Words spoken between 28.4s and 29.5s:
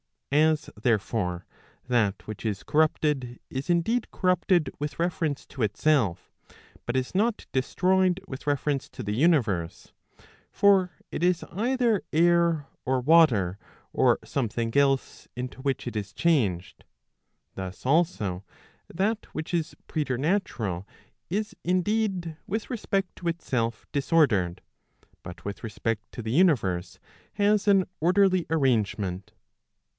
arrangement.